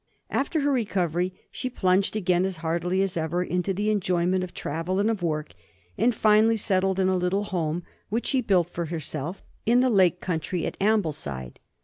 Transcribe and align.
After 0.31 0.61
her 0.61 0.71
recovery 0.71 1.31
she 1.51 1.69
plunged 1.69 2.15
again 2.15 2.43
as 2.43 2.57
heartily 2.65 3.03
as 3.03 3.15
ever 3.15 3.43
into 3.43 3.71
the 3.71 3.91
enjoyment 3.91 4.43
of 4.43 4.51
travel 4.51 4.99
and 4.99 5.11
of 5.11 5.21
work, 5.21 5.53
and 5.95 6.11
finally 6.11 6.57
settled 6.57 6.99
in 6.99 7.07
a 7.07 7.15
little 7.15 7.43
home, 7.43 7.83
which 8.09 8.25
she 8.25 8.41
built 8.41 8.71
for 8.71 8.85
herself, 8.85 9.43
in 9.67 9.79
the 9.79 9.91
Lake 9.91 10.19
country 10.19 10.65
at 10.65 10.75
Ambleside. 10.81 11.59